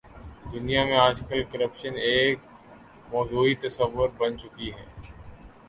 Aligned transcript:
دنیا 0.53 0.81
میں 0.85 0.97
آج 0.97 1.17
کل 1.29 1.41
کرپشن 1.51 1.93
ایک 2.09 2.39
موضوعی 3.11 3.55
تصور 3.55 4.09
بن 4.17 4.37
چکی 4.37 4.69
ہے۔ 4.73 4.85